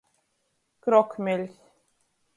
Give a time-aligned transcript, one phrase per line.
[0.87, 1.55] Krokmeļs.